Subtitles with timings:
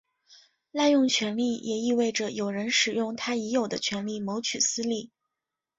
[0.71, 5.11] 滥用权力也意味着有人使用他已有的权力谋取私利。